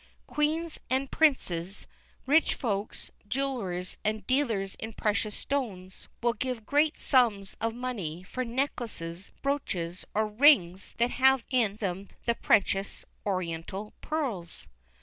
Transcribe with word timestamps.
Queens 0.25 0.79
and 0.89 1.11
princes, 1.11 1.85
rich 2.25 2.55
Folks, 2.55 3.11
jewellers, 3.27 3.99
and 4.03 4.25
dealers 4.25 4.73
in 4.79 4.93
precious 4.93 5.35
stones, 5.35 6.07
will 6.23 6.33
give 6.33 6.65
great 6.65 6.99
sums 6.99 7.55
of 7.61 7.75
money 7.75 8.23
for 8.23 8.43
necklaces, 8.43 9.29
brooches, 9.43 10.03
or 10.15 10.25
rings 10.25 10.93
that 10.93 11.11
have 11.11 11.43
in 11.51 11.75
them 11.75 12.07
the 12.25 12.33
precious 12.33 13.05
Oriental 13.27 13.93
pearls. 14.01 14.67